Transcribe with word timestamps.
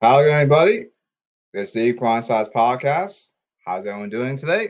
How's 0.00 0.24
it 0.24 0.28
going, 0.28 0.48
buddy? 0.48 0.86
This 1.52 1.70
is 1.70 1.74
the 1.74 1.80
Equine 1.86 2.22
Size 2.22 2.48
Podcast. 2.50 3.30
How's 3.66 3.84
everyone 3.84 4.10
doing 4.10 4.36
today? 4.36 4.68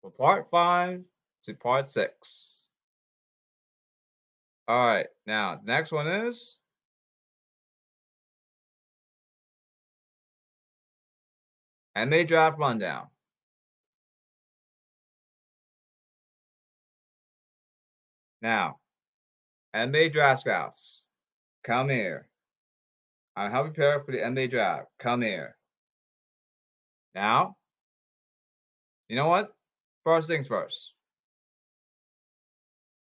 From 0.00 0.12
part 0.12 0.48
five 0.52 1.02
to 1.42 1.54
part 1.54 1.88
six. 1.88 2.68
All 4.68 4.86
right, 4.86 5.08
now 5.26 5.60
next 5.64 5.90
one 5.90 6.06
is 6.06 6.58
NBA 11.96 12.28
Draft 12.28 12.56
Rundown. 12.60 13.08
Now, 18.40 18.78
NBA 19.74 20.12
Draft 20.12 20.42
Scouts, 20.42 21.02
come 21.64 21.88
here. 21.88 22.27
I 23.38 23.48
help 23.48 23.68
you 23.68 23.72
prepare 23.72 24.00
for 24.00 24.10
the 24.10 24.18
NBA 24.18 24.50
draft. 24.50 24.88
Come 24.98 25.22
here. 25.22 25.56
Now, 27.14 27.54
you 29.08 29.14
know 29.14 29.28
what? 29.28 29.54
First 30.02 30.26
things 30.26 30.48
first. 30.48 30.92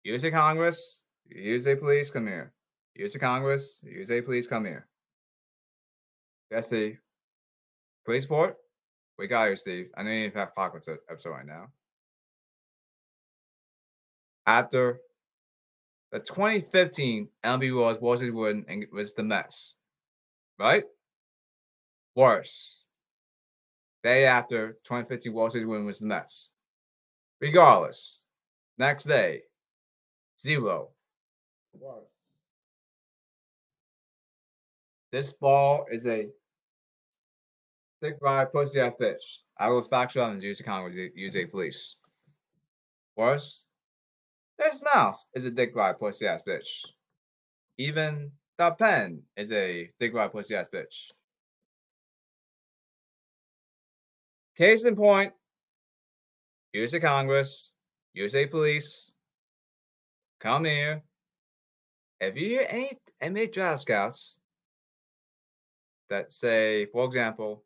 USA 0.04 0.30
Congress, 0.30 1.00
USA 1.30 1.74
Police, 1.76 2.10
come 2.10 2.26
here. 2.26 2.52
USA 2.94 3.18
Congress, 3.18 3.80
USA 3.82 4.20
Police, 4.20 4.46
come 4.46 4.66
here. 4.66 4.86
Yes, 6.50 6.66
Steve. 6.66 6.98
Police 8.04 8.26
port? 8.26 8.56
We 9.18 9.28
got 9.28 9.46
here, 9.46 9.56
Steve. 9.56 9.88
I 9.96 10.02
know 10.02 10.10
you 10.10 10.30
have 10.34 10.54
pockets 10.54 10.90
episode 11.10 11.30
right 11.30 11.46
now. 11.46 11.68
After 14.44 15.00
the 16.12 16.20
2015 16.20 17.28
MLB 17.46 17.74
was 17.74 17.98
Washington 17.98 18.66
and 18.68 18.84
was 18.92 19.14
the 19.14 19.22
Mets 19.22 19.76
right? 20.58 20.84
Worse. 22.14 22.82
Day 24.02 24.24
after 24.26 24.72
2015 24.84 25.32
World 25.32 25.52
Series 25.52 25.66
win 25.66 25.84
was 25.84 26.02
the. 26.02 26.48
Regardless, 27.40 28.20
next 28.78 29.04
day, 29.04 29.42
zero. 30.40 30.90
Worse. 31.78 32.04
This 35.10 35.32
ball 35.32 35.86
is 35.90 36.06
a 36.06 36.28
thick 38.02 38.16
ride 38.20 38.52
pussy 38.52 38.80
ass 38.80 38.94
bitch. 39.00 39.22
I 39.58 39.70
was 39.70 39.88
factual 39.88 40.24
on 40.24 40.38
the 40.38 40.46
USA 40.46 40.64
Congress 40.64 41.10
USA 41.14 41.46
police. 41.46 41.96
Worse, 43.16 43.64
this 44.58 44.82
mouse 44.94 45.26
is 45.34 45.44
a 45.44 45.50
dick 45.50 45.74
ride 45.74 45.98
pussy 45.98 46.26
ass 46.26 46.42
bitch. 46.46 46.84
Even 47.78 48.30
that 48.58 48.78
pen 48.78 49.22
is 49.36 49.52
a 49.52 49.90
thick 49.98 50.12
right 50.12 50.30
pussy 50.30 50.54
ass 50.54 50.68
bitch. 50.68 51.12
Case 54.56 54.84
in 54.84 54.96
point, 54.96 55.32
USA 56.72 56.98
Congress, 56.98 57.72
USA 58.14 58.46
Police, 58.46 59.12
come 60.40 60.64
here. 60.64 61.02
If 62.20 62.36
you 62.36 62.48
hear 62.48 62.66
any 62.68 62.98
NBA 63.22 63.52
draft 63.52 63.82
scouts 63.82 64.38
that 66.10 66.32
say, 66.32 66.86
for 66.86 67.04
example, 67.04 67.62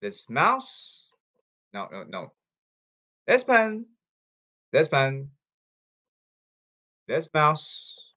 this 0.00 0.30
mouse, 0.30 1.14
no, 1.74 1.86
no, 1.92 2.04
no, 2.08 2.32
this 3.26 3.44
pen, 3.44 3.84
this 4.72 4.88
pen, 4.88 5.28
this 7.06 7.28
mouse, 7.34 8.09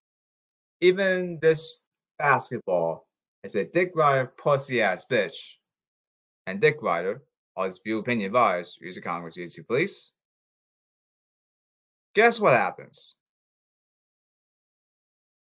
even 0.83 1.39
this 1.41 1.79
basketball 2.19 3.07
is 3.45 3.55
a 3.55 3.63
dick 3.63 3.93
rider 3.95 4.33
pussy 4.37 4.81
ass 4.81 5.05
bitch. 5.09 5.53
And 6.45 6.59
Dick 6.59 6.81
Rider, 6.81 7.23
or 7.55 7.65
his 7.65 7.79
view 7.85 7.99
opinion 7.99 8.27
advised, 8.27 8.79
use 8.81 8.95
the 8.95 9.01
Congress 9.01 9.37
easy 9.37 9.63
police. 9.63 10.11
Guess 12.15 12.41
what 12.41 12.53
happens? 12.53 13.15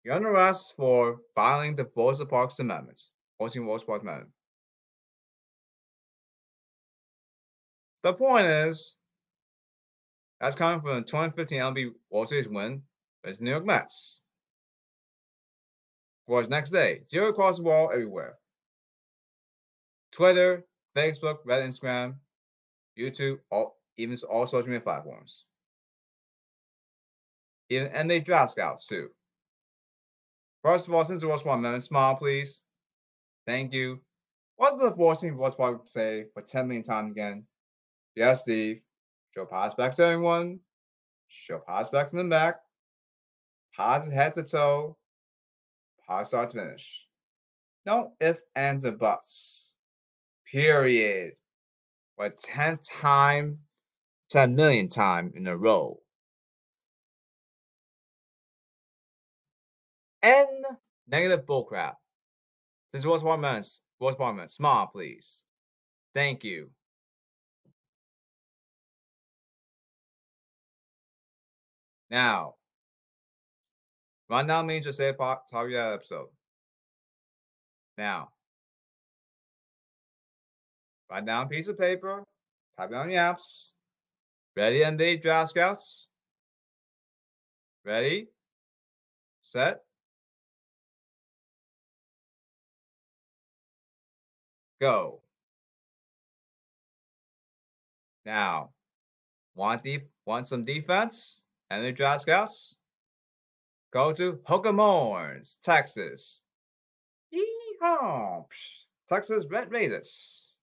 You're 0.04 0.14
under 0.14 0.30
arrest 0.30 0.74
for 0.76 1.18
filing 1.34 1.74
the 1.74 1.88
Rosa 1.96 2.24
Parks 2.24 2.60
Amendment, 2.60 3.00
forcing 3.36 3.66
Rosa 3.66 3.84
Parks 3.84 4.02
Amendment. 4.02 4.30
The 8.04 8.12
point 8.12 8.46
is, 8.46 8.96
that's 10.40 10.54
coming 10.54 10.80
from 10.80 10.96
the 10.96 11.02
2015 11.02 11.58
MLB 11.58 11.90
World 12.10 12.28
Series 12.28 12.48
win 12.48 12.82
against 13.24 13.40
New 13.40 13.50
York 13.50 13.66
Mets 13.66 14.20
for 16.26 16.40
his 16.40 16.48
next 16.48 16.70
day. 16.70 17.00
Zero 17.06 17.28
across 17.28 17.56
the 17.56 17.62
wall 17.62 17.90
everywhere. 17.92 18.38
Twitter, 20.12 20.64
Facebook, 20.96 21.38
Reddit, 21.46 21.66
Instagram, 21.66 22.14
YouTube, 22.98 23.38
all 23.50 23.78
even 23.96 24.16
all 24.28 24.46
social 24.46 24.68
media 24.68 24.80
platforms. 24.80 25.44
Even 27.70 27.88
and 27.88 28.10
they 28.10 28.20
draft 28.20 28.52
scouts 28.52 28.86
too. 28.86 29.08
First 30.62 30.86
of 30.86 30.94
all, 30.94 31.04
since 31.04 31.20
the 31.20 31.26
Ross 31.26 31.42
Bar 31.42 31.56
Amendment, 31.56 31.84
smile 31.84 32.14
please. 32.14 32.62
Thank 33.46 33.72
you. 33.72 34.00
What's 34.56 34.76
the 34.76 34.92
14th 34.92 35.36
Ross 35.36 35.54
Bar 35.56 35.80
say 35.84 36.26
for 36.34 36.42
10 36.42 36.68
million 36.68 36.84
times 36.84 37.10
again? 37.10 37.44
Yes, 38.14 38.42
Steve. 38.42 38.80
Show 39.34 39.46
prospects 39.46 39.96
to 39.96 40.04
everyone. 40.04 40.60
Show 41.28 41.58
prospects 41.58 42.12
in 42.12 42.18
the 42.18 42.24
back. 42.24 42.60
Positive 43.74 44.14
head 44.14 44.34
to 44.34 44.42
toe 44.42 44.96
start 46.24 46.50
to 46.50 46.58
finish. 46.58 47.06
No 47.86 48.12
if, 48.20 48.38
ands, 48.54 48.84
or 48.84 48.92
buts. 48.92 49.72
Period. 50.50 51.32
For 52.16 52.28
10 52.30 52.78
time, 52.78 53.58
10 54.30 54.54
million 54.54 54.88
time 54.88 55.32
in 55.34 55.46
a 55.46 55.56
row. 55.56 55.98
N 60.22 60.62
negative 61.08 61.46
bullcrap. 61.46 61.94
This 62.92 63.04
was 63.04 63.22
one 63.24 63.40
minute. 63.40 63.66
Was 63.98 64.18
one 64.18 64.36
minute. 64.36 64.50
Small, 64.50 64.86
please. 64.86 65.42
Thank 66.14 66.44
you. 66.44 66.70
Now, 72.10 72.56
Rundown 74.32 74.66
means 74.66 74.86
just 74.86 74.96
say 74.96 75.10
of 75.66 75.70
your 75.72 75.92
episode. 75.92 76.28
Now, 77.98 78.30
write 81.10 81.26
down 81.26 81.44
a 81.44 81.48
piece 81.50 81.68
of 81.68 81.76
paper, 81.76 82.24
type 82.78 82.92
it 82.92 82.94
on 82.94 83.10
your 83.10 83.20
apps. 83.20 83.72
Ready, 84.56 84.84
NBA 84.84 85.20
Draft 85.20 85.50
Scouts? 85.50 86.06
Ready, 87.84 88.28
set, 89.42 89.80
go. 94.80 95.20
Now, 98.24 98.70
want 99.54 99.84
def- 99.84 100.08
want 100.24 100.48
some 100.48 100.64
defense? 100.64 101.42
NBA 101.70 101.94
Draft 101.96 102.22
Scouts? 102.22 102.76
Go 103.92 104.12
to 104.14 104.40
Hockamores, 104.48 105.58
Texas. 105.62 106.42
Yeehaw! 107.34 108.46
Texas 109.06 109.44
Red 109.50 109.70
Raiders. 109.70 110.54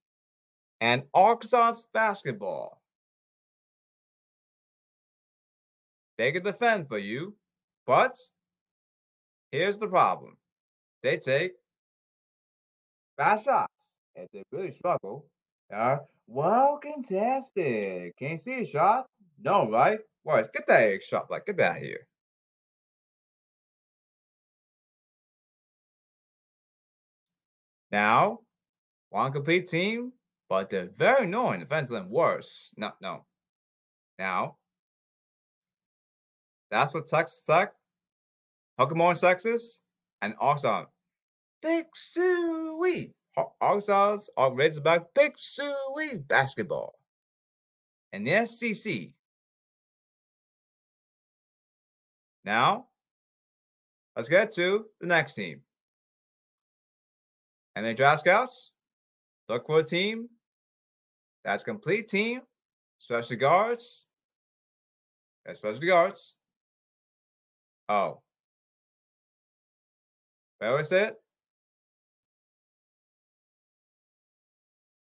And 0.81 1.03
Arkansas 1.13 1.75
basketball. 1.93 2.81
They 6.17 6.31
can 6.31 6.43
defend 6.43 6.87
for 6.87 6.97
you, 6.97 7.35
but 7.85 8.17
here's 9.51 9.77
the 9.77 9.87
problem. 9.87 10.35
They 11.03 11.17
take 11.17 11.53
fast 13.15 13.45
shots. 13.45 13.71
If 14.15 14.29
they 14.31 14.43
really 14.51 14.71
struggle, 14.71 15.27
are 15.71 16.01
well 16.27 16.79
contested. 16.81 18.13
Can't 18.17 18.41
see 18.41 18.61
a 18.61 18.65
shot? 18.65 19.05
No, 19.41 19.69
right? 19.69 19.99
Well, 20.23 20.43
get 20.53 20.67
that 20.67 21.03
shot, 21.03 21.29
like 21.29 21.45
get 21.45 21.57
that 21.57 21.77
here. 21.77 22.07
Now, 27.91 28.39
one 29.09 29.31
complete 29.31 29.67
team, 29.67 30.13
but 30.47 30.69
they're 30.69 30.89
very 30.95 31.25
annoying 31.25 31.59
defensively 31.59 32.01
and 32.01 32.09
worse. 32.09 32.73
No, 32.77 32.91
no. 33.01 33.25
Now, 34.17 34.57
that's 36.69 36.93
what 36.93 37.07
Texas 37.07 37.43
Tech, 37.45 37.73
Pokemon 38.79 39.19
Texas, 39.19 39.81
and 40.21 40.35
Arkansas. 40.39 40.85
Pig 41.61 41.85
Sooie. 41.95 43.13
Arkansas 43.61 44.17
are 44.37 44.53
Razorback 44.53 45.13
Pig 45.15 45.35
Sooie 45.35 46.27
basketball. 46.27 46.95
And 48.13 48.25
the 48.25 48.45
SEC. 48.45 49.09
Now, 52.45 52.87
let's 54.15 54.29
get 54.29 54.51
to 54.55 54.85
the 54.99 55.07
next 55.07 55.35
team. 55.35 55.61
And 57.75 57.85
then 57.85 57.95
draft 57.95 58.19
scouts, 58.21 58.71
look 59.47 59.65
for 59.65 59.79
a 59.79 59.83
team 59.83 60.29
that's 61.43 61.63
complete 61.63 62.07
team, 62.07 62.41
especially 62.99 63.37
guards, 63.37 64.07
especially 65.45 65.87
guards. 65.87 66.35
Oh. 67.87 68.21
Where 70.59 70.75
was 70.75 70.91
it? 70.91 71.15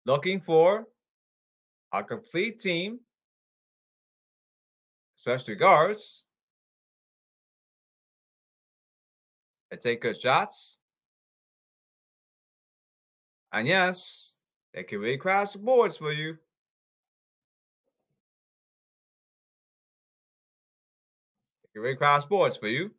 Looking 0.05 0.41
for 0.41 0.87
a 1.93 2.05
complete 2.05 2.61
team, 2.61 3.01
especially 5.17 5.55
guards, 5.55 6.25
that 9.71 9.81
take 9.81 10.03
good 10.03 10.17
shots. 10.17 10.78
And 13.53 13.67
yes, 13.67 14.37
they 14.75 14.83
can 14.83 15.01
really 15.01 15.17
crash 15.17 15.53
the 15.53 15.59
boards 15.59 15.97
for 15.97 16.13
you. 16.13 16.35
They 21.63 21.69
can 21.73 21.83
really 21.83 21.97
crash 21.97 22.27
boards 22.27 22.57
for 22.57 22.69
you. 22.69 22.91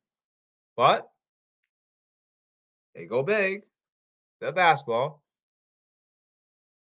But 0.76 1.10
they 2.96 3.06
go 3.06 3.24
big. 3.24 3.64
The 4.40 4.52
basketball. 4.52 5.22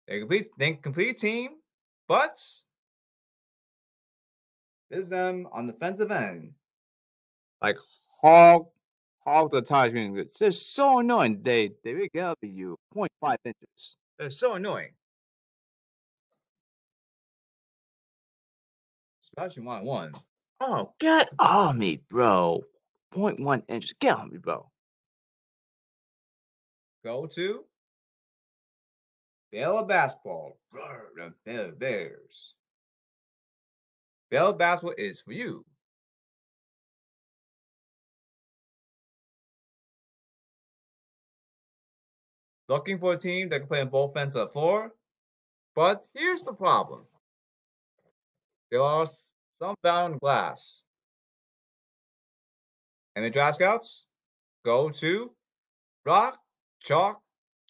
They 0.06 0.20
complete 0.20 0.50
they 0.58 0.72
complete 0.74 1.18
team, 1.18 1.56
but 2.06 2.38
this 4.90 5.08
them 5.08 5.48
on 5.52 5.66
the 5.66 5.72
defensive 5.74 6.10
end. 6.10 6.52
Like 7.60 7.76
hog 8.22 8.68
hog 9.28 9.50
the 9.50 9.62
tires 9.62 9.92
They're 10.38 10.52
so 10.52 11.00
annoying. 11.00 11.40
They 11.42 11.72
they 11.84 12.08
get 12.12 12.24
up 12.24 12.38
you 12.42 12.76
0.5 12.94 13.36
inches. 13.44 13.96
They're 14.18 14.30
so 14.30 14.54
annoying. 14.54 14.92
Especially 19.22 19.64
one 19.64 19.84
one. 19.84 20.12
Oh, 20.60 20.92
get 20.98 21.28
on 21.38 21.78
me, 21.78 22.00
bro. 22.10 22.62
0.1 23.14 23.62
inches. 23.68 23.94
Get 24.00 24.16
on 24.16 24.30
me, 24.30 24.38
bro. 24.38 24.68
Go 27.04 27.26
to 27.26 27.64
Baylor 29.52 29.84
basketball. 29.84 30.58
Roar, 30.72 31.10
the 31.16 31.74
Bears. 31.78 32.54
Baylor 34.30 34.52
basketball 34.52 34.94
is 34.98 35.20
for 35.20 35.32
you. 35.32 35.64
Looking 42.68 42.98
for 42.98 43.14
a 43.14 43.16
team 43.16 43.48
that 43.48 43.60
can 43.60 43.68
play 43.68 43.80
on 43.80 43.88
both 43.88 44.16
ends 44.16 44.34
of 44.34 44.48
the 44.48 44.52
floor. 44.52 44.92
But 45.74 46.06
here's 46.14 46.42
the 46.42 46.52
problem. 46.52 47.04
They 48.70 48.78
lost 48.78 49.30
some 49.60 49.74
bound 49.82 50.20
glass. 50.20 50.82
And 53.16 53.24
the 53.24 53.30
draft 53.30 53.56
scouts 53.56 54.04
go 54.64 54.90
to 54.90 55.32
Rock 56.04 56.38
Chalk 56.80 57.20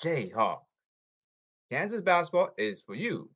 Jayhawk. 0.03 0.61
Kansas 1.71 2.01
basketball 2.01 2.51
is 2.57 2.81
for 2.81 2.95
you. 2.95 3.31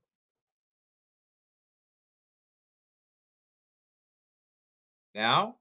Now, 5.14 5.56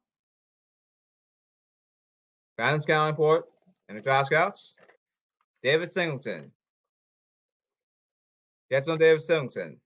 Brandon 2.55 2.81
Scouting 2.81 3.15
Port 3.15 3.45
and 3.89 3.97
the 3.97 4.01
Draft 4.01 4.27
Scouts, 4.27 4.79
David 5.63 5.91
Singleton. 5.91 6.51
Gets 8.69 8.87
on 8.87 8.97
David 8.97 9.21
Singleton. 9.21 9.79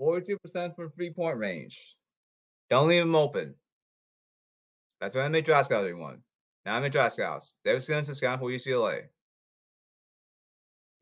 42% 0.00 0.74
for 0.74 0.88
three 0.90 1.12
point 1.12 1.38
range. 1.38 1.96
Don't 2.68 2.88
leave 2.88 3.02
him 3.02 3.14
open. 3.14 3.54
That's 5.00 5.14
why 5.14 5.22
I 5.22 5.28
made 5.28 5.44
draft 5.44 5.66
scouts 5.66 5.80
everyone. 5.80 6.22
Now 6.64 6.76
I'm 6.76 6.84
in 6.84 6.92
draft 6.92 7.14
scouts. 7.14 7.54
David 7.64 7.82
Singleton 7.82 8.14
scouting 8.14 8.40
for 8.40 8.50
UCLA. 8.50 9.04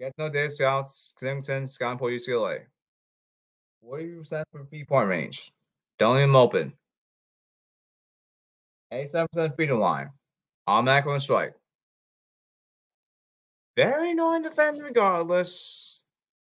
Get 0.01 0.13
no 0.17 0.29
David 0.31 0.53
Scouts, 0.53 1.13
Singleton 1.19 1.67
scouting 1.67 1.99
for 1.99 2.11
UCLA. 2.11 2.61
40% 3.85 4.45
for 4.53 4.65
three 4.67 4.85
point 4.85 5.09
range. 5.09 5.53
Don't 5.99 6.17
leave 6.17 6.25
him 6.25 6.37
open. 6.37 6.73
87% 8.93 9.57
free 9.57 9.67
throw 9.67 9.79
line. 9.79 10.11
Automatic 10.67 11.07
on 11.07 11.21
strike. 11.21 11.55
Very 13.79 14.11
annoying 14.11 14.43
defense 14.43 14.81
regardless. 14.81 16.03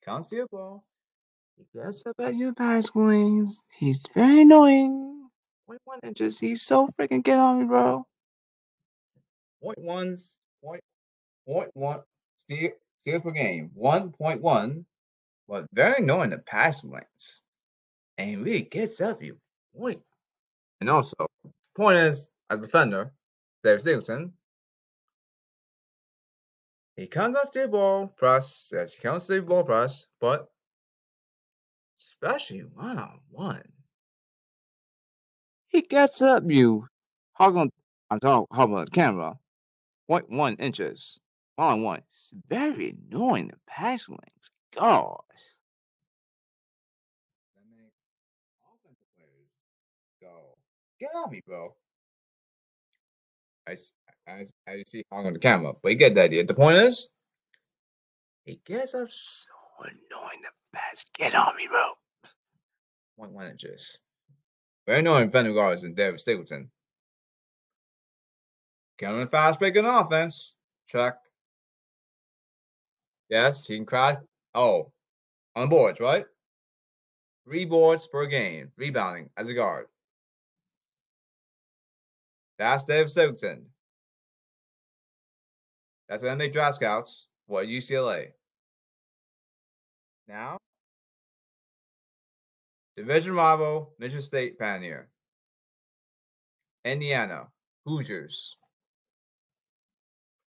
Can't 0.04 0.26
steal 0.26 0.46
ball. 0.52 0.84
He 1.56 1.64
gets 1.74 2.06
up 2.06 2.20
at 2.20 2.36
you 2.36 2.54
pass 2.54 2.92
lanes. 2.96 3.64
He's 3.80 4.06
very 4.14 4.42
annoying. 4.42 5.30
One 5.66 6.00
inches. 6.04 6.38
He's 6.38 6.64
so 6.64 6.90
freaking 6.90 7.24
get 7.24 7.40
on 7.40 7.60
me, 7.60 7.66
bro. 7.66 8.06
Point 9.64 9.80
one, 9.80 10.18
point, 10.62 10.82
point 11.48 11.70
one 11.76 12.02
steal 12.36 12.72
steal 12.98 13.22
per 13.22 13.32
game. 13.32 13.72
One 13.74 14.12
point 14.12 14.42
one, 14.42 14.86
but 15.48 15.66
very 15.72 16.04
annoying 16.04 16.32
the 16.32 16.40
pass 16.40 16.84
lanes. 16.84 17.42
And 18.18 18.30
he 18.32 18.36
really 18.36 18.64
gets 18.64 19.00
up 19.00 19.24
you. 19.24 19.38
Point. 19.78 20.02
And 20.82 20.90
also, 20.90 21.16
point 21.74 22.00
is, 22.00 22.30
as 22.50 22.60
a 22.60 22.62
defender, 22.64 23.14
Dave 23.64 23.80
Stevenson, 23.80 24.34
he 26.96 27.10
steal 27.44 27.68
ball 27.68 28.08
press, 28.08 28.72
yes, 28.74 28.94
he 28.94 29.20
steal 29.20 29.42
ball 29.42 29.64
press, 29.64 30.08
but 30.20 30.50
especially 31.98 32.60
one 32.60 32.98
on 33.00 33.20
one, 33.30 33.64
he 35.70 35.82
gets 35.82 36.22
up 36.22 36.44
you. 36.46 36.88
Hog 37.34 37.56
on, 37.58 37.72
I'm 38.12 38.20
talking 38.20 38.46
hog 38.56 38.72
on 38.72 38.86
the 38.86 38.92
camera, 38.92 39.40
0.1 40.10 40.56
inches, 40.60 41.20
one 41.56 41.68
on 41.68 41.82
one. 41.84 42.00
It's 42.10 42.32
very 42.48 42.96
annoying 43.10 43.48
the 43.48 43.58
pass 43.68 44.08
lanes. 44.08 44.52
Gosh. 44.76 45.18
That 47.56 47.64
makes 47.72 47.96
offensive 48.72 49.08
players 49.18 49.50
go, 50.22 50.58
get 51.00 51.10
on 51.16 51.32
me, 51.32 51.42
bro. 51.46 51.76
I, 53.68 53.76
as 54.28 54.52
as 54.68 54.78
you 54.78 54.84
see 54.86 55.06
hung 55.12 55.26
on 55.28 55.34
the 55.34 55.40
camera. 55.40 55.74
But 55.82 55.92
you 55.92 55.98
get 55.98 56.14
the 56.14 56.24
idea. 56.24 56.46
The 56.46 56.54
point 56.54 56.78
is, 56.78 57.10
it 58.46 58.64
gets 58.66 58.94
up 58.94 59.10
so 59.10 59.50
annoying. 59.80 60.42
The 60.42 60.52
best 60.74 61.10
get 61.14 61.36
on 61.36 61.56
me, 61.56 61.68
bro. 61.68 61.92
One 63.16 63.34
one 63.34 63.48
inches. 63.48 64.00
Very 64.86 65.00
annoying 65.00 65.30
Fenner 65.30 65.54
guards 65.54 65.84
and 65.84 65.96
David 65.96 66.20
Stapleton. 66.20 66.70
Coming 68.98 69.28
fast 69.28 69.60
breaking 69.60 69.86
offense. 69.86 70.58
Check. 70.88 71.16
Yes, 73.30 73.66
he 73.66 73.76
can 73.76 73.86
crack. 73.86 74.20
Oh, 74.54 74.92
on 75.56 75.64
the 75.64 75.68
boards, 75.68 76.00
right? 76.00 76.26
Three 77.46 77.66
boards 77.66 78.08
per 78.08 78.26
game. 78.26 78.72
Rebounding 78.78 79.30
as 79.38 79.50
a 79.50 79.54
guard. 79.54 79.88
That's 82.58 82.84
David 82.84 83.10
Stapleton. 83.10 83.66
That's 86.10 86.24
when 86.24 86.38
they 86.38 86.50
draft 86.50 86.76
scouts 86.76 87.28
for 87.48 87.64
UCLA. 87.64 88.28
Now, 90.28 90.58
division 92.96 93.36
rival 93.36 93.94
Michigan 94.00 94.22
State 94.22 94.60
Pioneer. 94.60 95.10
Indiana 96.86 97.48
Hoosiers. 97.86 98.58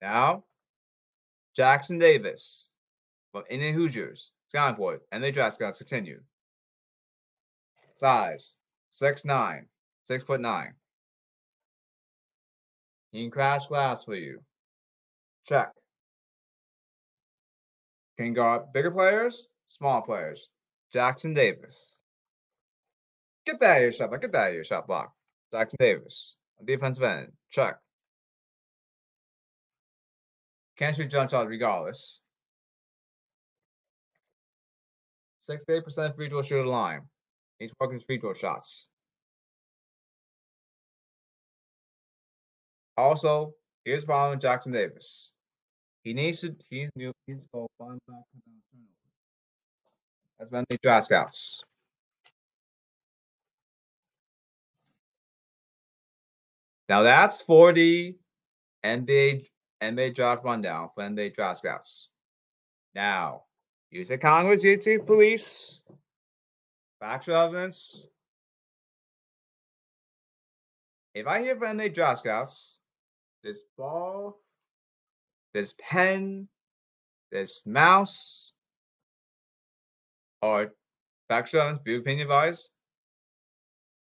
Now, 0.01 0.43
Jackson 1.55 1.97
Davis 1.97 2.73
from 3.31 3.43
Indiana 3.49 3.77
Hoosiers, 3.77 4.31
Skyport, 4.53 4.99
and 5.11 5.23
they 5.23 5.31
draft 5.31 5.55
scouts 5.55 5.79
continue. 5.79 6.21
Size 7.95 8.55
six 8.89 9.25
nine, 9.25 9.67
six 10.03 10.23
foot 10.23 10.41
nine. 10.41 10.73
He 13.11 13.23
can 13.23 13.31
crash 13.31 13.67
glass 13.67 14.03
for 14.03 14.15
you. 14.15 14.39
Check. 15.49 15.71
Can 18.19 18.33
guard 18.35 18.71
bigger 18.71 18.91
players, 18.91 19.47
small 19.65 20.03
players. 20.03 20.47
Jackson 20.93 21.33
Davis. 21.33 21.97
Get 23.47 23.59
that 23.59 23.71
out 23.71 23.77
of 23.77 23.81
your 23.81 23.91
shot 23.91 24.09
block. 24.09 24.21
Get 24.21 24.31
that 24.31 24.41
out 24.41 24.49
of 24.49 24.53
your 24.53 24.63
shot 24.63 24.85
block. 24.85 25.11
Jackson 25.51 25.77
Davis. 25.79 26.37
Defensive 26.63 27.03
end. 27.03 27.31
Check. 27.49 27.77
Can't 30.77 30.95
shoot 30.95 31.09
jump 31.09 31.31
shots 31.31 31.49
regardless. 31.49 32.21
68% 35.49 36.15
free 36.15 36.29
throw 36.29 36.43
shooter 36.43 36.67
line. 36.67 37.01
He's 37.57 37.73
working 37.79 37.95
his 37.95 38.03
free 38.03 38.19
throw 38.19 38.35
shots. 38.35 38.85
Also, 42.95 43.53
here's 43.83 44.01
the 44.01 44.07
problem 44.07 44.31
with 44.31 44.41
Jackson 44.41 44.73
Davis. 44.73 45.31
He 46.03 46.13
needs 46.13 46.41
to 46.41 46.55
he 46.69 46.89
needs 46.95 47.13
to 47.27 47.41
go 47.53 47.69
find 47.77 47.99
back 48.07 48.23
That's 50.39 50.51
when 50.51 50.65
they 50.69 50.77
draft 50.81 51.05
scouts. 51.05 51.63
Now 56.87 57.03
that's 57.03 57.41
for 57.41 57.73
the 57.73 58.15
NBA 58.83 59.45
NBA 59.81 60.15
draft 60.15 60.43
rundown 60.43 60.89
for 60.95 61.03
NBA 61.03 61.33
draft 61.33 61.59
scouts. 61.59 62.09
Now, 62.95 63.43
use 63.91 64.07
the 64.09 64.17
Congress, 64.17 64.63
the 64.63 64.97
police, 65.05 65.81
factual 66.99 67.35
evidence. 67.35 68.07
If 71.13 71.27
I 71.27 71.41
hear 71.41 71.55
from 71.55 71.77
NBA 71.77 71.93
draft 71.93 72.19
scouts, 72.19 72.77
this 73.43 73.61
ball, 73.77 74.41
this 75.53 75.73
pen, 75.79 76.47
this 77.31 77.65
mouse, 77.65 78.53
or 80.41 80.73
evidence, 81.29 81.79
view 81.83 81.99
opinion 81.99 82.27
advice, 82.27 82.71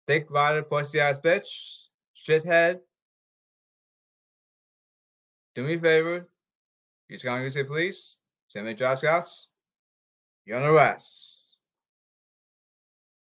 thick 0.07 0.29
rider, 0.29 0.63
pussy 0.63 0.99
ass 0.99 1.19
bitch, 1.19 1.83
shithead, 2.15 2.79
do 5.55 5.63
me 5.63 5.75
a 5.75 5.79
favor. 5.79 6.27
Use 7.09 7.23
Congress 7.23 7.53
State 7.53 7.67
Police, 7.67 8.19
send 8.47 8.65
me 8.65 8.73
draft 8.73 9.01
scouts. 9.01 9.49
You're 10.45 10.57
under 10.57 10.71
arrest. 10.71 11.41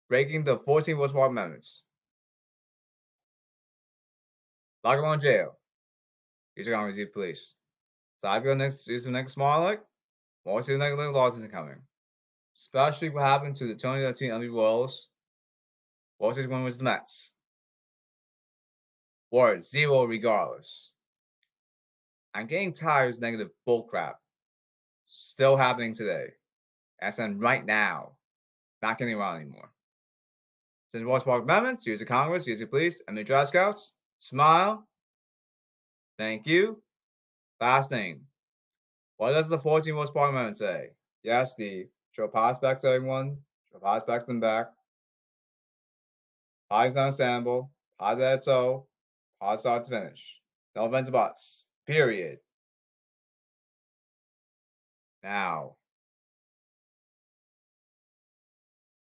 Breaking 0.08 0.44
the 0.44 0.58
14 0.58 0.98
Westport 0.98 1.30
Amendments. 1.30 1.82
Lock 4.84 4.98
him 4.98 5.04
on 5.04 5.20
jail. 5.20 5.58
Use 6.56 6.68
Congress 6.68 6.96
State 6.96 7.12
Police. 7.12 7.54
So 8.18 8.28
I 8.28 8.40
go 8.40 8.54
next 8.54 8.86
the 8.86 9.10
next 9.10 9.32
small 9.32 9.62
like 9.62 9.82
more 10.46 10.62
the 10.62 10.78
next 10.78 10.96
laws 10.96 11.38
is 11.38 11.50
coming. 11.50 11.82
Especially 12.54 13.10
what 13.10 13.24
happened 13.24 13.56
to 13.56 13.66
the 13.66 13.74
2013 13.74 14.30
NBA 14.30 14.54
Royals. 14.54 15.08
Was 16.18 16.46
one 16.46 16.64
was 16.64 16.78
the 16.78 16.84
Mets. 16.84 17.32
Or 19.30 19.60
zero 19.60 20.04
regardless. 20.04 20.94
I'm 22.32 22.46
getting 22.46 22.72
tired 22.72 23.14
of 23.14 23.20
negative 23.20 23.50
bullcrap. 23.68 24.14
Still 25.06 25.56
happening 25.56 25.92
today. 25.92 26.28
As 27.02 27.18
in 27.18 27.38
right 27.38 27.64
now. 27.66 28.12
Not 28.82 28.98
getting 28.98 29.14
around 29.14 29.40
anymore. 29.40 29.70
Since 30.92 31.04
Wall 31.04 31.20
Park 31.20 31.42
Amendments, 31.42 31.86
use 31.86 31.98
the 31.98 32.06
Congress, 32.06 32.46
use 32.46 32.60
the 32.60 32.66
police, 32.66 33.02
and 33.08 33.18
the 33.18 33.24
Dry 33.24 33.44
Scouts. 33.44 33.92
Smile. 34.18 34.86
Thank 36.18 36.46
you. 36.46 36.80
Last 37.60 37.90
thing. 37.90 38.20
What 39.16 39.32
does 39.32 39.48
the 39.48 39.58
14 39.58 39.96
West 39.96 40.12
Park 40.12 40.30
Amendment 40.30 40.56
say? 40.56 40.90
Yes, 41.22 41.52
Steve. 41.52 41.88
Show 42.10 42.28
prospects 42.28 42.82
to 42.82 42.88
everyone. 42.90 43.38
Show 43.72 43.78
prospects 43.78 44.26
them 44.26 44.40
back. 44.40 44.66
Pause 46.68 46.96
understandable. 46.96 47.70
Pause 47.98 48.20
at 48.20 48.44
so. 48.44 48.86
Pause 49.40 49.60
start 49.60 49.84
to 49.84 49.90
finish. 49.90 50.40
No 50.74 50.84
offensive 50.84 51.12
bots. 51.12 51.66
Period. 51.86 52.38
Now. 55.22 55.76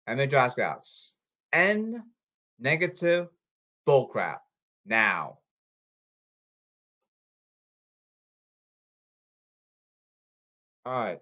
And 0.06 0.20
the 0.20 0.28
draft 0.28 0.54
scouts. 0.54 1.16
N 1.54 2.04
negative 2.60 3.30
bullcrap. 3.88 4.40
Now. 4.86 5.40
All 10.86 10.94
right. 10.94 11.22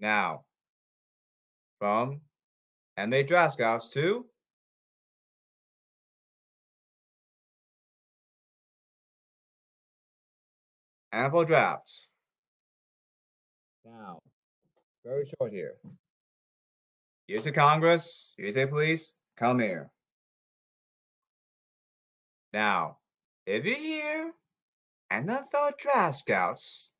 Now, 0.00 0.44
from 1.78 2.20
NBA 2.98 3.26
Draft 3.26 3.54
Scouts 3.54 3.88
to 3.90 4.26
NFL 11.14 11.46
Draft. 11.46 12.08
Now, 13.84 14.18
very 15.04 15.24
short 15.38 15.52
here. 15.52 15.74
Here's 17.28 17.46
a 17.46 17.52
Congress, 17.52 18.34
here's 18.36 18.56
a 18.56 18.66
police, 18.66 19.14
come 19.36 19.60
here. 19.60 19.90
Now, 22.52 22.98
if 23.46 23.64
you're 23.64 23.76
here, 23.76 24.32
NFL 25.12 25.78
Draft 25.78 26.16
Scouts, 26.16 26.90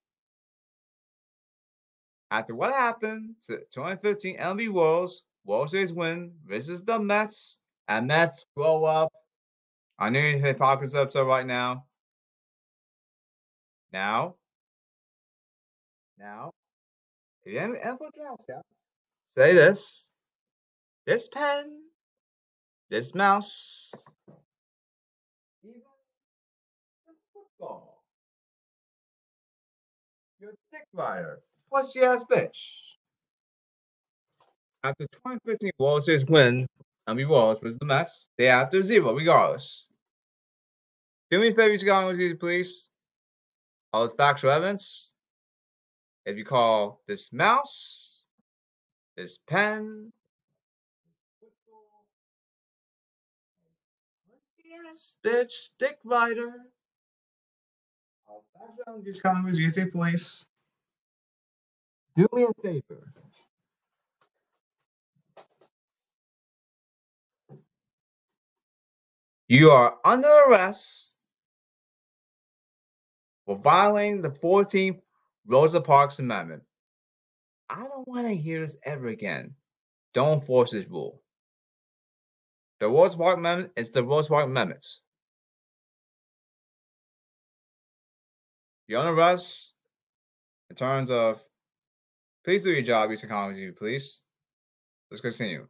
after 2.34 2.52
what 2.52 2.72
happened 2.72 3.36
to 3.46 3.58
2015 3.70 4.38
MLB 4.38 4.68
Worlds, 4.68 5.22
World 5.44 5.70
Series 5.70 5.92
win 5.92 6.32
versus 6.44 6.82
the 6.82 6.98
Mets, 6.98 7.60
and 7.86 8.08
Mets 8.08 8.46
grow 8.56 8.84
up. 8.84 9.12
I 10.00 10.10
know 10.10 10.18
you 10.18 10.38
hit 10.38 10.58
Parker's 10.58 10.96
episode 10.96 11.28
right 11.28 11.46
now. 11.46 11.84
Now, 13.92 14.34
now, 16.18 16.50
if 17.44 17.52
you 17.52 17.60
have 17.60 17.70
NFL 17.70 18.10
draft 18.16 18.42
scouts, 18.42 18.68
say 19.36 19.54
this, 19.54 20.10
this 21.06 21.28
pen, 21.28 21.82
this 22.90 23.14
mouse, 23.14 23.92
even 25.62 25.80
this 27.06 27.16
football, 27.32 28.02
your 30.40 30.54
dick 30.72 30.86
rider, 30.92 31.40
pussy 31.74 32.00
ass 32.02 32.24
bitch. 32.24 32.74
After 34.84 35.06
2015 35.06 35.70
World 35.78 36.04
Series 36.04 36.24
win, 36.26 36.66
MLB 37.08 37.28
Worlds 37.28 37.60
was 37.62 37.76
the 37.78 37.86
Mets. 37.86 38.26
They 38.38 38.48
after 38.48 38.82
zero, 38.82 39.14
regardless. 39.14 39.88
Do 41.30 41.40
me 41.40 41.48
a 41.48 41.52
favor, 41.52 41.72
you 41.72 41.78
guys, 41.78 42.34
please 42.38 42.90
all 43.94 44.02
this 44.02 44.12
factual 44.14 44.50
evidence. 44.50 45.14
If 46.26 46.36
you 46.36 46.44
call 46.44 47.00
this 47.06 47.32
mouse, 47.32 48.24
this 49.16 49.38
pen, 49.46 50.12
yes, 54.64 55.16
bitch, 55.24 55.68
dick 55.78 55.98
rider. 56.04 56.52
All 58.26 58.44
factual 58.58 58.96
evidence 58.96 59.20
Congress, 59.20 59.58
USA 59.58 59.84
Police. 59.86 60.44
Do 62.16 62.28
me 62.32 62.44
a 62.44 62.62
favor. 62.62 63.12
You 69.48 69.70
are 69.70 69.96
under 70.04 70.28
arrest 70.48 71.16
for 73.46 73.56
violating 73.56 74.22
the 74.22 74.30
14th 74.30 75.00
Rosa 75.46 75.80
Parks 75.80 76.18
Amendment. 76.18 76.62
I 77.68 77.80
don't 77.86 78.06
want 78.06 78.28
to 78.28 78.34
hear 78.34 78.60
this 78.60 78.76
ever 78.84 79.08
again. 79.08 79.54
Don't 80.12 80.44
force 80.44 80.70
this 80.70 80.86
rule. 80.88 81.20
The 82.80 82.88
Rosa 82.88 83.18
Parks 83.18 83.38
Amendment 83.38 83.72
is 83.76 83.90
the 83.90 84.04
Rosa 84.04 84.28
Parks 84.28 84.46
Amendment. 84.46 84.86
You're 88.86 89.00
under 89.00 89.18
arrest 89.20 89.74
in 90.70 90.76
terms 90.76 91.10
of 91.10 91.42
please 92.44 92.62
do 92.62 92.70
your 92.70 92.82
job, 92.82 93.10
Eastern 93.10 93.30
College, 93.30 93.74
please. 93.76 94.22
Let's 95.10 95.20
continue. 95.20 95.66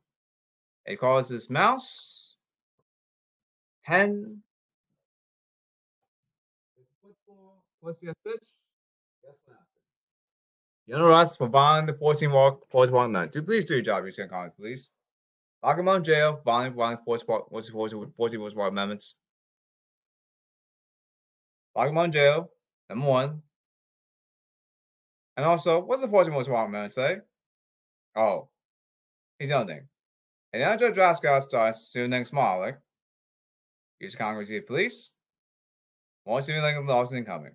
It 0.87 0.97
calls 0.97 1.28
this 1.28 1.49
mouse, 1.49 2.37
hen, 3.83 4.43
What's 7.81 7.99
the 7.99 8.14
for 11.37 11.49
violating 11.49 11.87
the 11.87 11.99
14 11.99 12.33
walk, 12.33 12.71
force 12.71 12.90
walk 12.90 13.11
man. 13.11 13.28
Do 13.28 13.43
please 13.43 13.66
do 13.66 13.75
your 13.75 13.83
job, 13.83 14.07
Eastern 14.07 14.31
College, 14.31 14.52
please. 14.59 14.88
Lock 15.62 15.78
him 15.78 15.88
on 15.88 16.02
jail, 16.02 16.40
violating, 16.45 16.76
violating 16.76 17.04
force 17.04 17.25
walk, 17.26 17.50
what's 17.50 17.66
the 17.66 17.73
14 17.73 18.11
force 18.16 18.54
walk 18.54 18.71
amendments? 18.71 19.14
Lock 21.76 21.90
him 21.90 21.99
on 21.99 22.11
jail, 22.11 22.50
number 22.88 23.07
one. 23.07 23.43
And 25.37 25.45
also, 25.45 25.81
what's 25.85 26.03
the 26.03 26.09
14 26.09 26.33
force 26.33 26.49
walk 26.49 26.69
amendment 26.69 26.93
say? 26.93 27.19
Oh, 28.17 28.49
he's 29.38 29.50
nothing. 29.50 29.88
And 30.53 30.79
Judge 30.79 30.97
Rascal 30.97 31.41
starts 31.41 31.93
small, 32.25 32.61
like, 32.61 32.79
use 33.99 34.14
Congress, 34.14 34.50
police. 34.67 35.11
Won't 36.25 36.45
see 36.45 36.53
anything 36.53 36.76
of 36.76 36.87
loss 36.87 37.12
incoming. 37.12 37.55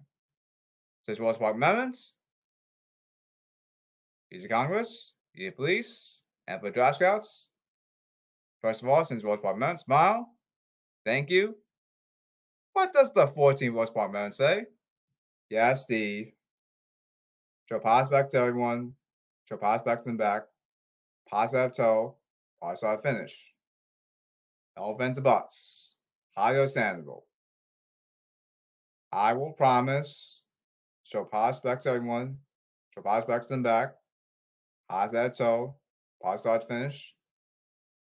Says 1.04 1.20
Ross 1.20 1.38
Park 1.38 1.56
Amendments. 1.56 2.14
Use 4.30 4.46
Congress, 4.48 5.14
use 5.34 5.54
police, 5.56 6.24
and 6.48 6.60
for 6.60 6.70
draft 6.70 6.98
scouts. 6.98 7.48
First 8.62 8.84
of 8.84 8.90
all, 8.90 9.06
since 9.06 9.24
Ross 9.24 9.40
Park 9.42 9.56
Amendments, 9.56 9.84
smile. 9.84 10.28
Thank 11.06 11.30
you. 11.30 11.56
What 12.74 12.94
does 12.94 13.14
the 13.14 13.28
14th 13.28 13.74
Ross 13.74 13.90
Park 13.90 14.10
Amendment 14.10 14.36
say? 14.36 14.66
Yeah, 15.50 15.74
Steve. 15.74 16.34
Show 17.70 17.78
pass 17.78 18.10
back 18.10 18.30
to 18.30 18.38
everyone. 18.40 18.94
Show 19.48 19.58
pass 19.58 19.84
back 19.84 20.02
to 20.02 20.10
them 20.10 20.18
back. 20.18 20.42
Pass 21.30 21.54
out 21.54 21.76
toe. 21.76 22.16
Pass 22.64 22.84
out 22.84 23.04
finish. 23.04 23.54
No 24.76 24.96
offensive 24.96 25.24
butts. 25.24 25.94
Highly 26.36 26.58
understandable. 26.58 27.28
I 29.14 29.34
will 29.34 29.52
promise. 29.52 30.42
Show 31.04 31.26
pass 31.26 31.60
back 31.60 31.80
to 31.82 31.90
everyone. 31.90 32.38
Show 32.96 33.04
pass 33.04 33.24
back 33.26 33.44
to 33.44 33.48
them 33.48 33.62
back. 33.62 33.94
Pass 34.90 35.12
that 35.12 35.38
toe. 35.38 35.76
Pass 36.24 36.48
out 36.48 36.68
finish. 36.68 37.14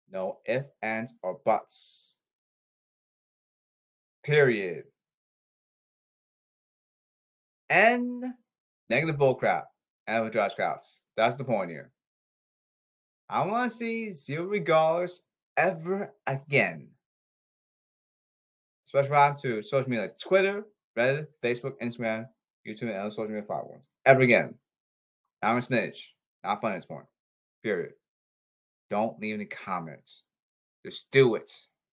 No 0.09 0.39
if, 0.45 0.65
ands, 0.81 1.13
or 1.21 1.39
buts. 1.45 2.15
Period. 4.23 4.85
And 7.69 8.25
negative 8.91 9.15
bullcrap. 9.15 9.63
And 10.07 10.23
with 10.23 10.33
Josh 10.33 10.55
Krause. 10.55 11.03
That's 11.15 11.35
the 11.35 11.43
point 11.43 11.69
here. 11.69 11.91
I 13.29 13.45
want 13.45 13.71
to 13.71 13.77
see 13.77 14.13
zero 14.13 14.43
regardless 14.43 15.21
ever 15.55 16.13
again. 16.27 16.89
Special 18.83 19.15
out 19.15 19.39
to 19.39 19.61
social 19.61 19.89
media 19.89 20.07
like 20.07 20.17
Twitter, 20.17 20.65
Reddit, 20.97 21.27
Facebook, 21.41 21.75
Instagram, 21.81 22.25
YouTube, 22.67 22.89
and 22.89 22.97
other 22.97 23.09
social 23.09 23.29
media 23.29 23.43
platforms. 23.43 23.85
Ever 24.05 24.21
again. 24.21 24.55
I'm 25.41 25.57
a 25.57 25.61
snitch. 25.61 26.13
Not 26.43 26.59
fun 26.59 26.73
at 26.73 26.75
this 26.75 26.85
point. 26.85 27.05
Period. 27.63 27.93
Don't 28.89 29.19
leave 29.21 29.35
any 29.35 29.45
comments. 29.45 30.23
Just 30.85 31.09
do 31.11 31.35
it. 31.35 31.49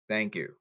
Thank 0.08 0.36
you. 0.36 0.54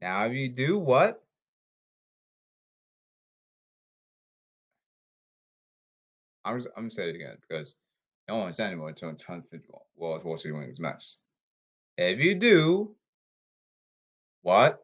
Now, 0.00 0.24
if 0.24 0.32
you 0.32 0.48
do 0.48 0.78
what? 0.78 1.22
I'm 6.46 6.58
just, 6.58 6.68
I'm 6.76 6.84
gonna 6.84 6.90
say 6.90 7.08
it 7.08 7.16
again 7.16 7.36
because 7.48 7.74
no 8.28 8.36
one 8.36 8.44
understands 8.44 8.72
anymore 8.72 8.88
until 8.88 9.08
individual. 9.08 9.86
Well, 9.96 10.20
Wall 10.24 10.36
Street 10.36 10.54
this 10.68 10.78
mess. 10.78 11.18
If 11.98 12.20
you 12.20 12.36
do 12.36 12.94
what? 14.42 14.78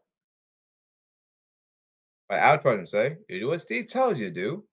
But 2.29 2.41
Al 2.41 2.59
President 2.59 2.89
say, 2.89 3.17
you 3.29 3.41
do 3.41 3.49
what 3.49 3.61
Steve 3.61 3.87
tells 3.87 4.19
you 4.19 4.29
to 4.29 4.35
do. 4.35 4.65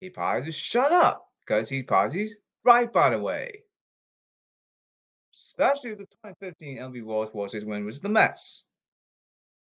He 0.00 0.10
probably 0.10 0.46
just 0.46 0.58
shut 0.58 0.92
up 0.92 1.28
because 1.40 1.68
he 1.68 1.82
probably 1.82 2.30
right 2.64 2.92
by 2.92 3.10
the 3.10 3.20
way. 3.20 3.62
Especially 5.32 5.90
with 5.90 6.00
the 6.00 6.06
2015 6.06 6.78
MLB 6.78 7.04
World 7.04 7.50
Series 7.50 7.64
win 7.64 7.84
was 7.84 8.00
the 8.00 8.08
Mets. 8.08 8.64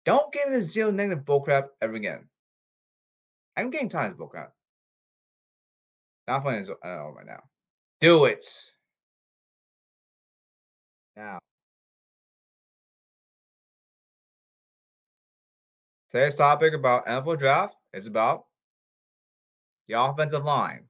Don't 0.03 0.31
give 0.33 0.49
me 0.49 0.57
the 0.57 0.61
zero 0.61 0.91
negative 0.91 1.23
bullcrap 1.23 1.69
ever 1.81 1.93
again. 1.93 2.27
I'm 3.57 3.69
getting 3.69 3.89
tired 3.89 4.11
of 4.11 4.17
bullcrap. 4.17 4.49
Not 6.27 6.43
funny 6.43 6.57
as 6.57 6.69
oh, 6.69 7.13
right 7.15 7.25
now. 7.25 7.43
Do 8.01 8.25
it. 8.25 8.43
Now. 11.15 11.39
Today's 16.11 16.35
topic 16.35 16.73
about 16.73 17.05
NFL 17.05 17.37
draft 17.39 17.75
is 17.93 18.07
about 18.07 18.45
the 19.87 20.01
offensive 20.01 20.43
line. 20.43 20.85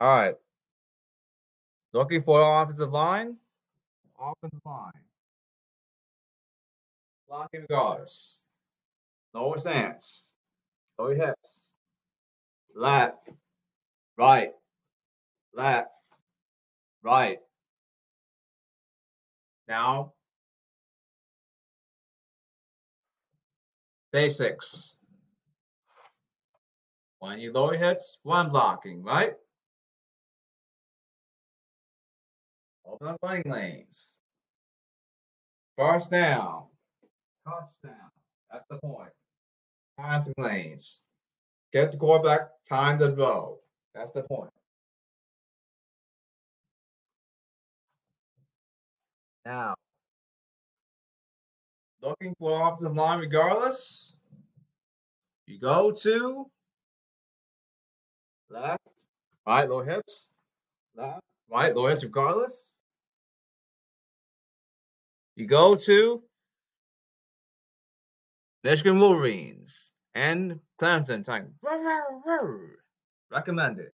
All 0.00 0.16
right. 0.16 0.34
Looking 1.92 2.22
for 2.22 2.42
an 2.42 2.62
offensive 2.62 2.92
line? 2.92 3.36
Offensive 4.20 4.60
line. 4.64 4.92
Blocking 7.28 7.66
guards. 7.68 8.44
Lower 9.38 9.56
stance. 9.56 10.32
Lower 10.98 11.14
hips. 11.14 11.70
Left. 12.74 13.30
Right. 14.16 14.50
Left. 15.54 15.90
Right. 17.04 17.38
Now. 19.68 20.14
Basics. 24.12 24.96
When 27.20 27.38
you 27.38 27.52
lower 27.52 27.76
hits, 27.76 28.18
one 28.24 28.50
blocking, 28.50 29.04
right? 29.04 29.34
Open 32.84 33.06
up 33.06 33.18
running 33.22 33.44
lanes. 33.46 34.16
First 35.76 36.10
down. 36.10 36.64
Touchdown. 37.46 38.10
That's 38.50 38.66
the 38.68 38.78
point. 38.78 39.10
Passing 39.98 40.34
lanes. 40.38 41.00
Get 41.72 41.90
the 41.90 41.98
quarterback 41.98 42.50
time 42.68 42.98
to 43.00 43.14
throw. 43.14 43.58
That's 43.94 44.12
the 44.12 44.22
point. 44.22 44.50
Now, 49.44 49.74
looking 52.00 52.34
for 52.38 52.68
offensive 52.68 52.94
line 52.94 53.18
regardless, 53.18 54.16
you 55.46 55.58
go 55.58 55.90
to 55.90 56.46
left, 58.50 58.82
right, 59.46 59.68
low 59.68 59.82
hips, 59.82 60.32
left, 60.94 61.22
right, 61.50 61.74
low 61.74 61.88
hips 61.88 62.04
regardless. 62.04 62.72
You 65.34 65.46
go 65.46 65.74
to 65.74 66.22
Michigan 68.68 69.00
Wolverines 69.00 69.92
and 70.14 70.60
Clemson 70.78 71.24
Titans. 71.24 71.54
Recommended. 73.30 73.88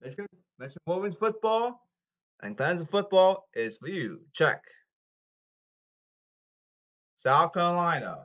Michigan, 0.00 0.26
Michigan 0.58 0.80
Wolverines 0.86 1.18
football 1.18 1.86
and 2.40 2.56
Clemson 2.56 2.88
football 2.88 3.46
is 3.52 3.76
for 3.76 3.88
you. 3.88 4.20
Check. 4.32 4.62
South 7.16 7.52
Carolina. 7.52 8.24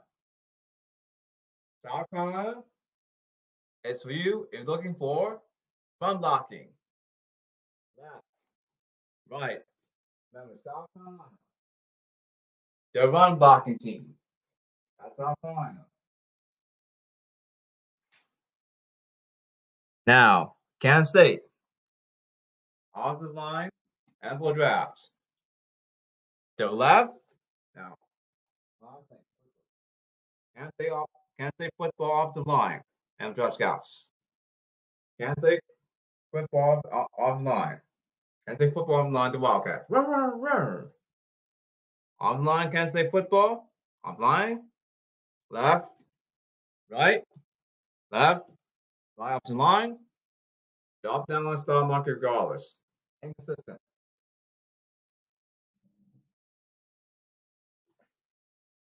South 1.85 2.05
Carolina 2.13 2.63
is 3.83 4.03
for 4.03 4.11
you 4.11 4.47
if 4.53 4.59
you're 4.59 4.69
looking 4.69 4.95
for 4.95 5.41
run 5.99 6.19
blocking. 6.19 6.69
Left. 7.97 8.23
Right. 9.29 9.59
Remember, 10.31 10.53
South 10.65 10.85
Carolina. 10.95 11.23
The 12.93 13.09
run 13.09 13.37
blocking 13.37 13.77
team. 13.77 14.05
That's 15.03 15.19
our 15.19 15.35
Carolina. 15.43 15.85
Now, 20.07 20.55
Kansas 20.79 21.09
State. 21.09 21.41
Offensive 22.95 23.35
line 23.35 23.69
and 24.21 24.39
for 24.39 24.53
drafts. 24.53 25.09
To 26.57 26.65
the 26.65 26.71
left. 26.71 27.13
Now, 27.75 27.95
Kansas 30.55 30.73
State, 30.79 30.91
Kansas 31.39 31.55
State 31.55 31.71
football 31.77 32.23
offensive 32.23 32.47
line 32.47 32.81
and 33.19 33.35
draft 33.35 33.55
scouts. 33.55 34.09
Kansas 35.19 35.43
State 35.43 35.59
football 36.31 36.81
uh, 36.91 37.05
off 37.21 37.41
line. 37.41 37.81
Kansas 38.47 38.63
State 38.63 38.73
football 38.73 39.07
off 39.07 39.11
line 39.11 39.31
to 39.31 39.39
Wildcats. 39.39 39.85
Run, 39.89 40.09
run, 40.09 40.39
run. 40.39 40.85
Online 42.19 42.71
Kansas 42.71 42.91
State 42.91 43.11
football. 43.11 43.71
Offline. 44.05 44.59
Left. 45.53 45.87
Right. 46.89 47.21
Left. 48.11 48.41
Right 49.19 49.33
option 49.33 49.57
line. 49.59 49.97
Drop 51.03 51.27
down 51.27 51.45
on 51.45 51.57
star 51.59 51.85
market 51.85 52.13
regardless. 52.13 52.79
Inconsistent. 53.21 53.77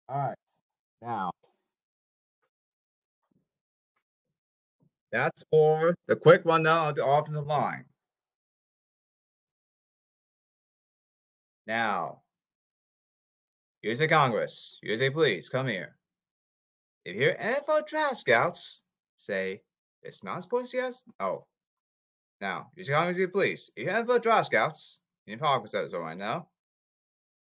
All 0.08 0.18
right. 0.18 0.38
Now, 1.02 1.32
that's 5.12 5.44
for 5.52 5.94
the 6.08 6.16
quick 6.16 6.44
rundown 6.46 6.88
of 6.88 6.96
the 6.96 7.06
offensive 7.06 7.46
line. 7.46 7.84
Now, 11.68 12.22
USA 13.82 14.08
Congress, 14.08 14.80
USA 14.82 15.10
please 15.10 15.50
come 15.50 15.68
here. 15.68 15.98
If 17.06 17.16
you're 17.16 17.36
NFL 17.36 17.88
draft 17.88 18.18
scouts, 18.18 18.84
say, 19.16 19.62
is 20.04 20.24
mouse 20.24 20.46
points 20.46 20.74
yes? 20.74 21.04
Oh. 21.20 21.46
Now, 22.40 22.68
USA 22.76 22.94
Congress, 22.94 23.18
USA 23.18 23.32
Police, 23.32 23.70
if 23.76 23.86
you're 23.86 23.94
NFL 23.94 24.22
draft 24.22 24.48
scouts, 24.48 25.00
you 25.26 25.34
can 25.34 25.40
talk 25.40 25.70
that 25.70 25.92
right 25.94 26.18
now. 26.18 26.48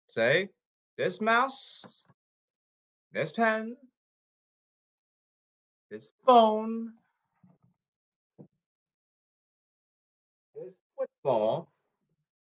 Say, 0.09 0.51
this 0.97 1.21
mouse, 1.21 2.05
this 3.13 3.33
pen, 3.33 3.77
this 5.91 6.13
phone, 6.25 6.93
this 10.55 10.75
football 10.97 11.73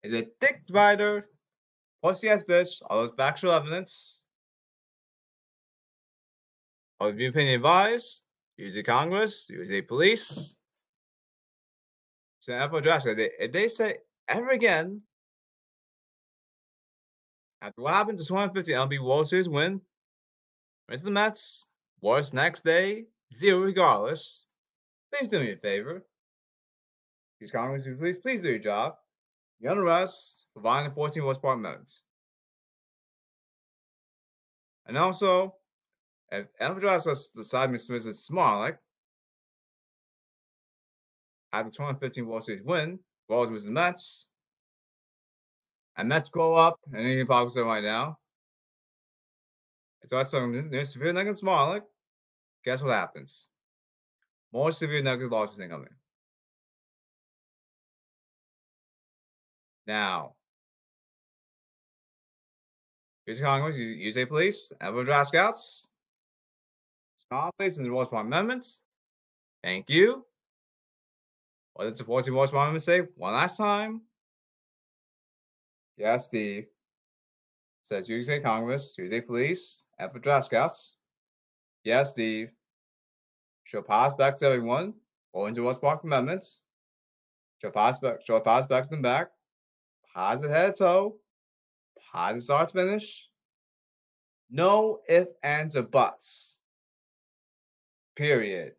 is 0.04 0.14
a 0.14 0.28
Dick 0.42 0.62
Rider 0.70 1.30
pussy 2.02 2.30
ass 2.30 2.44
bitch, 2.44 2.82
all 2.90 3.02
those 3.02 3.16
factual 3.18 3.54
evidence. 3.54 4.19
All 7.00 7.14
the 7.14 7.26
opinion 7.28 7.56
advised, 7.56 8.24
USA 8.58 8.84
Congress, 8.84 9.48
USA 9.50 9.82
police. 9.82 10.58
So 12.40 12.80
draft, 12.82 13.06
if 13.06 13.18
they, 13.18 13.30
if 13.40 13.52
they 13.52 13.68
say 13.68 13.98
ever 14.28 14.50
again, 14.50 15.02
after 17.62 17.82
what 17.82 17.94
happened 17.94 18.18
to 18.18 18.26
2015 18.26 18.76
MLB 18.76 19.04
World 19.04 19.28
Series 19.28 19.50
win, 19.50 19.82
Rinse 20.90 21.04
the 21.04 21.12
Mets, 21.12 21.68
worst 22.02 22.34
next 22.34 22.64
day, 22.64 23.06
zero 23.34 23.60
regardless. 23.60 24.44
Please 25.14 25.30
do 25.30 25.40
me 25.40 25.52
a 25.52 25.58
favor. 25.58 26.06
These 27.40 27.52
Congress, 27.52 27.88
please, 28.00 28.18
please 28.18 28.42
do 28.42 28.50
your 28.50 28.60
job. 28.60 28.96
Under 29.68 29.84
arrest 29.84 30.48
for 30.54 30.62
violating 30.62 30.90
the 30.90 30.96
14 30.96 31.24
horsepower 31.24 31.54
amendments. 31.54 32.02
And 34.86 34.98
also, 34.98 35.56
NFL 36.32 36.80
Draft 36.80 37.08
decide 37.36 37.70
Mr. 37.70 37.92
Mrs. 37.92 38.30
Smolik, 38.30 38.78
after 41.52 41.72
2015 41.72 42.28
World 42.28 42.44
Series 42.44 42.64
win, 42.64 43.00
World 43.28 43.52
was 43.52 43.66
the 43.66 43.72
Mets, 43.72 44.28
and 45.98 46.08
Mets 46.10 46.30
go 46.30 46.56
up, 46.56 46.80
and 46.94 47.02
Indian 47.02 47.28
Pockets 47.28 47.58
right 47.58 47.84
now. 47.84 48.18
It's 50.02 50.14
also 50.14 50.52
there's 50.52 50.94
severe 50.94 51.14
negative 51.14 51.40
Smolik. 51.40 51.82
Guess 52.64 52.84
what 52.84 52.94
happens? 52.94 53.48
More 54.54 54.72
severe 54.72 55.02
negative 55.02 55.32
losses 55.32 55.60
incoming. 55.60 55.90
Now, 59.86 60.36
here's 63.26 63.42
Congress, 63.42 63.78
USA 63.78 64.26
Police, 64.26 64.72
Ever 64.80 65.04
Draft 65.04 65.30
Scouts, 65.30 65.89
Police, 67.30 67.78
and 67.78 67.86
the 67.86 67.92
Washington 67.92 68.28
Amendments. 68.28 68.82
Thank 69.64 69.90
you. 69.90 70.26
What 71.74 71.86
does 71.86 71.98
the 71.98 72.04
14 72.04 72.34
Washington 72.34 72.62
Amendment 72.62 72.84
say? 72.84 73.02
One 73.16 73.34
last 73.34 73.58
time. 73.58 74.02
Yes, 75.98 76.26
Steve. 76.26 76.66
Says 77.84 78.10
USA 78.10 78.40
Congress, 78.40 78.96
USA 78.98 79.22
Police, 79.22 79.86
Ever 80.00 80.20
Draft 80.20 80.46
Scouts. 80.46 80.98
Yes, 81.84 82.12
Steve. 82.12 82.52
Shall 83.64 83.84
pass 83.84 84.14
back 84.14 84.38
to 84.38 84.46
everyone, 84.46 84.94
according 85.32 85.56
to 85.56 85.62
West 85.62 85.82
Park 85.82 86.04
Amendments. 86.04 86.60
Shall 87.62 87.72
pass 87.72 88.00
back, 88.00 88.26
shall 88.26 88.42
pass 88.42 88.66
back 88.66 88.84
to 88.84 88.90
them 88.90 89.02
back 89.02 89.32
positive 90.14 90.52
head 90.52 90.76
to 90.76 90.84
toe, 90.84 91.16
positive 92.12 92.44
start 92.44 92.68
to 92.70 92.74
finish. 92.74 93.30
No 94.50 95.00
if, 95.08 95.28
ands, 95.44 95.76
or 95.76 95.84
buts. 95.84 96.58
Period. 98.20 98.74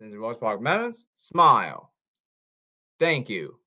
Since 0.00 0.12
the 0.12 0.18
Rose 0.18 0.36
Park 0.36 0.58
Amendments, 0.58 1.04
smile. 1.18 1.92
Thank 2.98 3.28
you. 3.28 3.60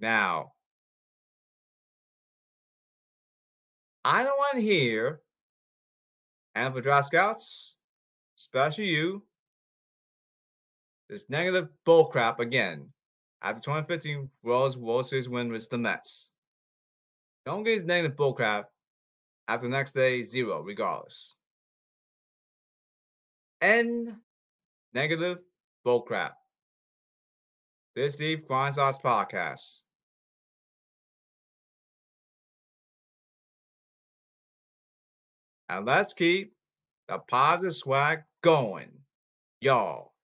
Now, 0.00 0.54
I 4.04 4.24
don't 4.24 4.36
want 4.36 4.56
to 4.56 4.62
hear, 4.62 5.20
and 6.56 6.74
for 6.74 6.80
draft 6.80 7.06
scouts, 7.06 7.76
especially 8.36 8.86
you, 8.86 9.22
this 11.08 11.30
negative 11.30 11.68
bullcrap 11.86 12.40
again. 12.40 12.88
After 13.42 13.60
2015 13.60 14.28
World 14.42 14.76
World 14.76 15.06
Series 15.06 15.28
win 15.28 15.52
with 15.52 15.70
the 15.70 15.78
Mets. 15.78 16.32
Don't 17.46 17.62
get 17.62 17.74
his 17.74 17.84
negative 17.84 18.16
bullcrap 18.16 18.64
after 19.46 19.68
next 19.68 19.94
day, 19.94 20.24
zero, 20.24 20.62
regardless. 20.62 21.36
End 23.62 24.12
negative 24.92 25.38
bullcrap. 25.86 26.32
This 27.94 28.14
is 28.14 28.18
the 28.18 28.34
Steve 28.34 28.46
Grindsize 28.48 29.00
podcast. 29.00 29.78
And 35.68 35.86
let's 35.86 36.12
keep 36.12 36.52
the 37.06 37.20
positive 37.20 37.76
swag 37.76 38.24
going, 38.42 38.90
y'all. 39.60 40.15